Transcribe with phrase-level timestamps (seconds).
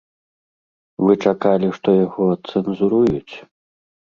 [1.07, 3.35] Вы чакалі, што яго адцэнзуруюць?